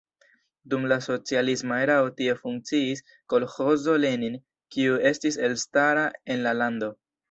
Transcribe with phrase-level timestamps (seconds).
[0.73, 3.05] Dum la socialisma erao tie funkciis
[3.35, 4.43] kolĥozo Lenin,
[4.77, 6.97] kiu estis elstara en la lando.